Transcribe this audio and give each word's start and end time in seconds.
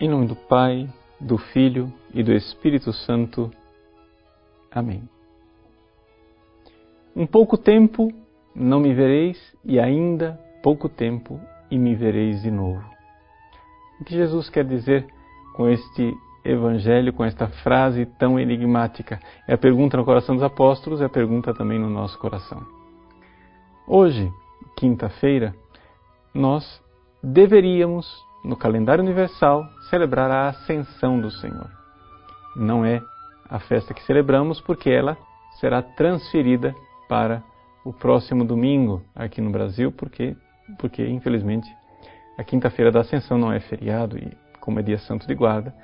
Em 0.00 0.08
nome 0.08 0.28
do 0.28 0.36
Pai, 0.36 0.88
do 1.18 1.36
Filho 1.36 1.92
e 2.14 2.22
do 2.22 2.32
Espírito 2.32 2.92
Santo. 2.92 3.50
Amém. 4.70 5.02
Um 7.16 7.26
pouco 7.26 7.58
tempo 7.58 8.12
não 8.54 8.78
me 8.78 8.94
vereis, 8.94 9.36
e 9.64 9.80
ainda 9.80 10.38
pouco 10.62 10.88
tempo 10.88 11.40
e 11.68 11.76
me 11.76 11.96
vereis 11.96 12.42
de 12.42 12.50
novo. 12.50 12.84
O 14.00 14.04
que 14.04 14.14
Jesus 14.14 14.48
quer 14.48 14.64
dizer 14.64 15.04
com 15.56 15.68
este 15.68 16.14
evangelho, 16.44 17.12
com 17.12 17.24
esta 17.24 17.48
frase 17.48 18.06
tão 18.20 18.38
enigmática? 18.38 19.18
É 19.48 19.54
a 19.54 19.58
pergunta 19.58 19.96
no 19.96 20.04
coração 20.04 20.36
dos 20.36 20.44
apóstolos, 20.44 21.00
é 21.00 21.06
a 21.06 21.10
pergunta 21.10 21.52
também 21.52 21.76
no 21.76 21.90
nosso 21.90 22.16
coração. 22.20 22.64
Hoje, 23.84 24.32
quinta-feira, 24.76 25.56
nós 26.32 26.80
deveríamos, 27.20 28.27
no 28.48 28.56
calendário 28.56 29.04
universal, 29.04 29.68
celebrar 29.90 30.30
a 30.30 30.48
Ascensão 30.48 31.20
do 31.20 31.30
Senhor. 31.30 31.70
Não 32.56 32.82
é 32.82 33.02
a 33.46 33.58
festa 33.58 33.92
que 33.92 34.02
celebramos 34.04 34.58
porque 34.58 34.88
ela 34.88 35.18
será 35.60 35.82
transferida 35.82 36.74
para 37.06 37.42
o 37.84 37.92
próximo 37.92 38.46
domingo 38.46 39.02
aqui 39.14 39.42
no 39.42 39.50
Brasil, 39.50 39.92
porque, 39.92 40.34
porque 40.78 41.06
infelizmente 41.06 41.68
a 42.38 42.42
quinta-feira 42.42 42.90
da 42.90 43.00
Ascensão 43.00 43.36
não 43.36 43.52
é 43.52 43.60
feriado 43.60 44.16
e, 44.16 44.34
como 44.60 44.80
é 44.80 44.82
dia 44.82 44.98
santo 44.98 45.26
de 45.26 45.34
guarda, 45.34 45.74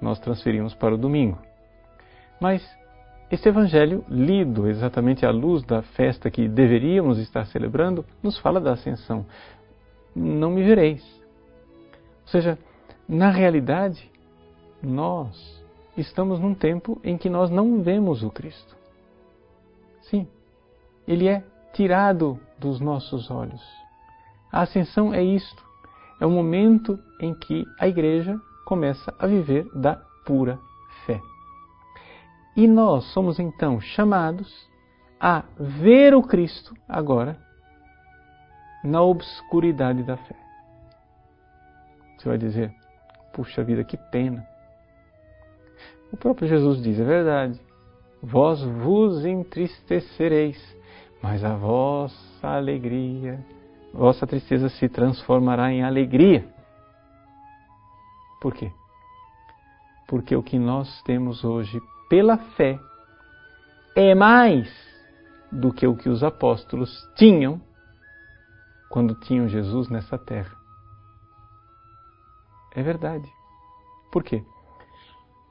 nós 0.00 0.18
transferimos 0.18 0.74
para 0.74 0.94
o 0.94 0.98
domingo. 0.98 1.38
Mas 2.40 2.66
este 3.30 3.50
evangelho, 3.50 4.02
lido 4.08 4.66
exatamente 4.66 5.26
à 5.26 5.30
luz 5.30 5.62
da 5.62 5.82
festa 5.82 6.30
que 6.30 6.48
deveríamos 6.48 7.18
estar 7.18 7.44
celebrando, 7.44 8.02
nos 8.22 8.38
fala 8.38 8.62
da 8.62 8.72
Ascensão. 8.72 9.26
Não 10.16 10.50
me 10.50 10.62
vereis. 10.62 11.23
Seja, 12.34 12.58
na 13.08 13.30
realidade, 13.30 14.10
nós 14.82 15.64
estamos 15.96 16.40
num 16.40 16.52
tempo 16.52 17.00
em 17.04 17.16
que 17.16 17.30
nós 17.30 17.48
não 17.48 17.80
vemos 17.80 18.24
o 18.24 18.30
Cristo. 18.30 18.74
Sim, 20.02 20.26
ele 21.06 21.28
é 21.28 21.44
tirado 21.72 22.40
dos 22.58 22.80
nossos 22.80 23.30
olhos. 23.30 23.62
A 24.50 24.62
ascensão 24.62 25.14
é 25.14 25.22
isto. 25.22 25.62
É 26.20 26.26
o 26.26 26.30
momento 26.30 26.98
em 27.20 27.32
que 27.34 27.64
a 27.78 27.86
igreja 27.86 28.36
começa 28.66 29.14
a 29.16 29.28
viver 29.28 29.70
da 29.72 29.94
pura 30.26 30.58
fé. 31.06 31.20
E 32.56 32.66
nós 32.66 33.04
somos 33.12 33.38
então 33.38 33.80
chamados 33.80 34.68
a 35.20 35.44
ver 35.56 36.16
o 36.16 36.22
Cristo 36.24 36.74
agora 36.88 37.38
na 38.82 39.02
obscuridade 39.02 40.02
da 40.02 40.16
fé. 40.16 40.44
Você 42.24 42.28
vai 42.30 42.38
dizer, 42.38 42.74
puxa 43.34 43.62
vida, 43.62 43.84
que 43.84 43.98
pena. 43.98 44.48
O 46.10 46.16
próprio 46.16 46.48
Jesus 46.48 46.82
diz, 46.82 46.98
é 46.98 47.04
verdade, 47.04 47.60
vós 48.22 48.62
vos 48.62 49.26
entristecereis, 49.26 50.56
mas 51.22 51.44
a 51.44 51.54
vossa 51.54 52.48
alegria, 52.48 53.44
vossa 53.92 54.26
tristeza 54.26 54.70
se 54.70 54.88
transformará 54.88 55.70
em 55.70 55.84
alegria. 55.84 56.48
Por 58.40 58.54
quê? 58.54 58.72
Porque 60.08 60.34
o 60.34 60.42
que 60.42 60.58
nós 60.58 61.02
temos 61.02 61.44
hoje 61.44 61.78
pela 62.08 62.38
fé 62.38 62.78
é 63.94 64.14
mais 64.14 64.72
do 65.52 65.74
que 65.74 65.86
o 65.86 65.94
que 65.94 66.08
os 66.08 66.24
apóstolos 66.24 66.90
tinham 67.16 67.60
quando 68.88 69.14
tinham 69.14 69.46
Jesus 69.46 69.90
nessa 69.90 70.16
terra. 70.16 70.63
É 72.74 72.82
verdade. 72.82 73.30
Por 74.10 74.22
quê? 74.22 74.42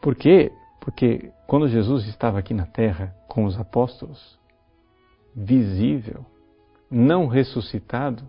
Porque, 0.01 0.51
porque 0.81 1.31
quando 1.47 1.67
Jesus 1.67 2.05
estava 2.07 2.39
aqui 2.39 2.53
na 2.53 2.65
terra 2.65 3.15
com 3.27 3.45
os 3.45 3.59
apóstolos, 3.59 4.39
visível, 5.35 6.25
não 6.89 7.27
ressuscitado, 7.27 8.23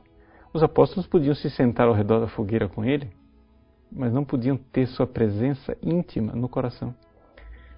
os 0.53 0.63
apóstolos 0.63 1.07
podiam 1.07 1.35
se 1.35 1.51
sentar 1.51 1.89
ao 1.89 1.95
redor 1.95 2.21
da 2.21 2.29
fogueira 2.29 2.69
com 2.69 2.85
ele, 2.85 3.11
mas 3.91 4.13
não 4.13 4.25
podiam 4.25 4.57
ter 4.57 4.87
sua 4.87 5.07
presença 5.07 5.77
íntima 5.83 6.33
no 6.33 6.49
coração. 6.49 6.95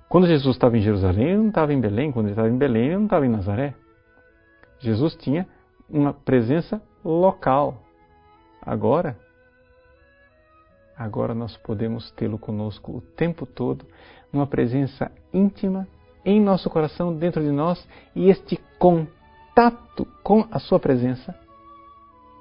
Quando 0.08 0.26
Jesus 0.26 0.54
estava 0.54 0.76
em 0.76 0.82
Jerusalém, 0.82 1.28
ele 1.28 1.38
não 1.38 1.48
estava 1.48 1.72
em 1.72 1.80
Belém. 1.80 2.12
Quando 2.12 2.26
ele 2.26 2.32
estava 2.32 2.48
em 2.48 2.56
Belém, 2.56 2.86
ele 2.86 2.96
não 2.96 3.04
estava 3.04 3.26
em 3.26 3.30
Nazaré. 3.30 3.74
Jesus 4.78 5.16
tinha 5.16 5.46
uma 5.88 6.12
presença 6.12 6.80
local. 7.04 7.82
Agora, 8.62 9.18
agora 10.96 11.34
nós 11.34 11.56
podemos 11.58 12.10
tê-lo 12.12 12.38
conosco 12.38 12.96
o 12.96 13.00
tempo 13.00 13.46
todo, 13.46 13.86
numa 14.32 14.46
presença 14.46 15.10
íntima 15.32 15.86
em 16.24 16.40
nosso 16.40 16.68
coração, 16.68 17.16
dentro 17.16 17.42
de 17.42 17.50
nós, 17.50 17.86
e 18.14 18.28
este 18.28 18.56
contato 18.78 20.06
com 20.22 20.46
a 20.50 20.58
sua 20.58 20.80
presença 20.80 21.34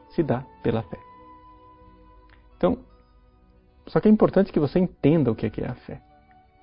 se 0.10 0.24
dá 0.24 0.44
pela 0.64 0.82
fé. 0.84 0.98
Então, 2.58 2.80
só 3.88 4.00
que 4.00 4.08
é 4.08 4.12
importante 4.12 4.52
que 4.52 4.60
você 4.60 4.80
entenda 4.80 5.32
o 5.32 5.36
que 5.36 5.46
é, 5.62 5.68
a 5.68 5.76
fé. 5.76 6.02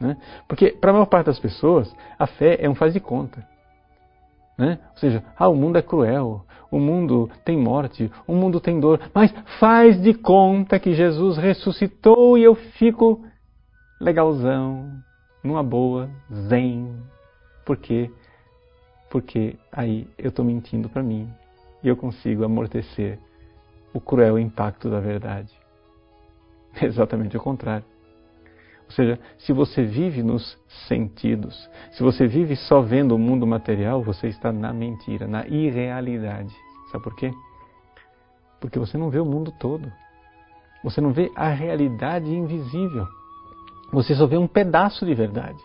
Né? 0.00 0.16
Porque, 0.48 0.72
para 0.72 0.90
a 0.90 0.94
maior 0.94 1.06
parte 1.06 1.26
das 1.26 1.38
pessoas, 1.38 1.94
a 2.18 2.26
fé 2.26 2.56
é 2.60 2.68
um 2.68 2.74
faz 2.74 2.92
de 2.92 2.98
conta. 2.98 3.46
Né? 4.58 4.80
Ou 4.90 4.98
seja, 4.98 5.24
ah, 5.36 5.48
o 5.48 5.54
mundo 5.54 5.78
é 5.78 5.82
cruel, 5.82 6.44
o 6.72 6.80
mundo 6.80 7.30
tem 7.44 7.56
morte, 7.56 8.10
o 8.26 8.34
mundo 8.34 8.58
tem 8.58 8.80
dor, 8.80 8.98
mas 9.14 9.30
faz 9.60 10.00
de 10.00 10.14
conta 10.14 10.80
que 10.80 10.94
Jesus 10.94 11.36
ressuscitou 11.36 12.38
e 12.38 12.44
eu 12.44 12.54
fico 12.54 13.22
legalzão, 14.00 14.90
numa 15.44 15.62
boa, 15.62 16.08
zen. 16.48 16.96
Por 17.66 17.76
quê? 17.76 18.10
Porque 19.10 19.56
aí 19.70 20.08
eu 20.16 20.30
estou 20.30 20.42
mentindo 20.42 20.88
para 20.88 21.02
mim 21.02 21.28
e 21.84 21.88
eu 21.88 21.96
consigo 21.96 22.42
amortecer 22.42 23.18
o 23.92 24.00
cruel 24.00 24.38
impacto 24.38 24.88
da 24.88 24.98
verdade. 24.98 25.52
Exatamente 26.80 27.36
o 27.36 27.40
contrário. 27.40 27.91
Ou 28.92 28.96
seja, 28.96 29.18
se 29.38 29.54
você 29.54 29.82
vive 29.82 30.22
nos 30.22 30.58
sentidos, 30.86 31.68
se 31.92 32.02
você 32.02 32.26
vive 32.26 32.54
só 32.54 32.82
vendo 32.82 33.14
o 33.14 33.18
mundo 33.18 33.46
material, 33.46 34.02
você 34.02 34.26
está 34.26 34.52
na 34.52 34.70
mentira, 34.70 35.26
na 35.26 35.46
irrealidade. 35.46 36.54
Sabe 36.90 37.02
por 37.02 37.16
quê? 37.16 37.32
Porque 38.60 38.78
você 38.78 38.98
não 38.98 39.08
vê 39.08 39.18
o 39.18 39.24
mundo 39.24 39.50
todo. 39.58 39.90
Você 40.84 41.00
não 41.00 41.10
vê 41.10 41.32
a 41.34 41.48
realidade 41.48 42.30
invisível. 42.30 43.06
Você 43.94 44.14
só 44.14 44.26
vê 44.26 44.36
um 44.36 44.46
pedaço 44.46 45.06
de 45.06 45.14
verdade. 45.14 45.58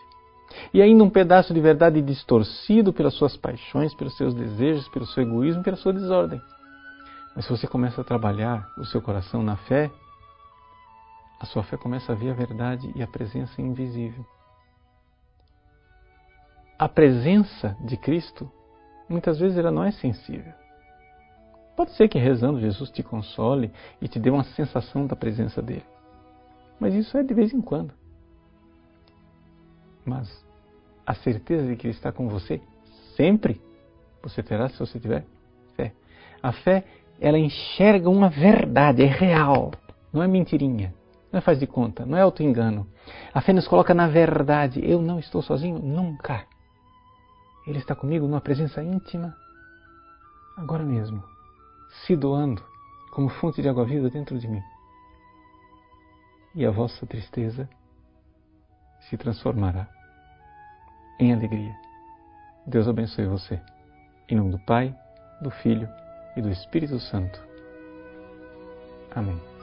E 0.72 0.80
ainda 0.80 1.04
um 1.04 1.10
pedaço 1.10 1.52
de 1.52 1.60
verdade 1.60 2.00
distorcido 2.00 2.94
pelas 2.94 3.12
suas 3.12 3.36
paixões, 3.36 3.94
pelos 3.94 4.16
seus 4.16 4.32
desejos, 4.32 4.88
pelo 4.88 5.04
seu 5.04 5.22
egoísmo, 5.22 5.62
pela 5.62 5.76
sua 5.76 5.92
desordem. 5.92 6.40
Mas 7.36 7.44
se 7.44 7.50
você 7.50 7.66
começa 7.66 8.00
a 8.00 8.04
trabalhar 8.04 8.66
o 8.78 8.86
seu 8.86 9.02
coração 9.02 9.42
na 9.42 9.56
fé, 9.56 9.90
a 11.40 11.46
sua 11.46 11.62
fé 11.62 11.76
começa 11.76 12.12
a 12.12 12.14
ver 12.14 12.30
a 12.30 12.34
verdade 12.34 12.92
e 12.94 13.02
a 13.02 13.06
presença 13.06 13.60
invisível. 13.60 14.24
A 16.78 16.88
presença 16.88 17.76
de 17.80 17.96
Cristo, 17.96 18.50
muitas 19.08 19.38
vezes 19.38 19.58
ela 19.58 19.70
não 19.70 19.84
é 19.84 19.90
sensível. 19.90 20.52
Pode 21.76 21.92
ser 21.92 22.08
que 22.08 22.18
rezando 22.18 22.60
Jesus 22.60 22.90
te 22.90 23.02
console 23.02 23.72
e 24.00 24.08
te 24.08 24.18
dê 24.18 24.30
uma 24.30 24.44
sensação 24.44 25.06
da 25.06 25.14
presença 25.14 25.62
dele. 25.62 25.84
Mas 26.78 26.94
isso 26.94 27.16
é 27.16 27.22
de 27.22 27.34
vez 27.34 27.52
em 27.52 27.60
quando. 27.60 27.92
Mas 30.04 30.44
a 31.06 31.14
certeza 31.14 31.66
de 31.66 31.76
que 31.76 31.86
ele 31.86 31.94
está 31.94 32.10
com 32.10 32.28
você 32.28 32.60
sempre 33.16 33.60
você 34.22 34.42
terá 34.42 34.68
se 34.68 34.78
você 34.78 34.98
tiver 34.98 35.24
fé. 35.76 35.92
A 36.42 36.52
fé, 36.52 36.84
ela 37.20 37.38
enxerga 37.38 38.08
uma 38.08 38.28
verdade, 38.28 39.02
é 39.02 39.06
real, 39.06 39.72
não 40.12 40.22
é 40.22 40.28
mentirinha. 40.28 40.94
Não 41.30 41.38
é 41.38 41.40
faz 41.40 41.58
de 41.58 41.66
conta, 41.66 42.06
não 42.06 42.16
é 42.16 42.22
auto-engano. 42.22 42.86
A 43.34 43.40
fé 43.40 43.52
nos 43.52 43.68
coloca 43.68 43.92
na 43.92 44.08
verdade. 44.08 44.80
Eu 44.82 45.02
não 45.02 45.18
estou 45.18 45.42
sozinho 45.42 45.78
nunca. 45.78 46.46
Ele 47.66 47.78
está 47.78 47.94
comigo 47.94 48.26
numa 48.26 48.40
presença 48.40 48.82
íntima, 48.82 49.36
agora 50.56 50.82
mesmo, 50.82 51.22
se 52.06 52.16
doando 52.16 52.62
como 53.12 53.28
fonte 53.28 53.60
de 53.60 53.68
água 53.68 53.84
viva 53.84 54.08
dentro 54.08 54.38
de 54.38 54.48
mim. 54.48 54.62
E 56.54 56.64
a 56.64 56.70
vossa 56.70 57.06
tristeza 57.06 57.68
se 59.00 59.18
transformará 59.18 59.86
em 61.20 61.32
alegria. 61.32 61.76
Deus 62.66 62.88
abençoe 62.88 63.26
você. 63.26 63.60
Em 64.28 64.36
nome 64.36 64.50
do 64.50 64.58
Pai, 64.60 64.94
do 65.42 65.50
Filho 65.50 65.88
e 66.36 66.42
do 66.42 66.50
Espírito 66.50 66.98
Santo. 66.98 67.42
Amém. 69.14 69.57